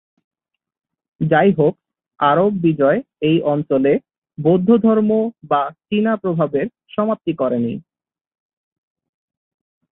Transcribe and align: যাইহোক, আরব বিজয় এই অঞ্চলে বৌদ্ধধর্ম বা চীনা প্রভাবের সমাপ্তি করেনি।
যাইহোক, 1.21 1.73
আরব 2.19 2.51
বিজয় 2.61 2.99
এই 3.21 3.37
অঞ্চলে 3.43 3.93
বৌদ্ধধর্ম 4.37 5.11
বা 5.49 5.61
চীনা 5.87 6.13
প্রভাবের 6.15 6.67
সমাপ্তি 6.87 7.33
করেনি। 7.33 7.73